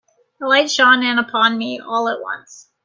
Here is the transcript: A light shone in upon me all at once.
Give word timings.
A 0.41 0.47
light 0.47 0.71
shone 0.71 1.03
in 1.03 1.19
upon 1.19 1.59
me 1.59 1.79
all 1.79 2.09
at 2.09 2.21
once. 2.23 2.71